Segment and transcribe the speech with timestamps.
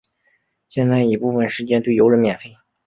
[0.67, 2.55] 现在已部分时间对游人免费。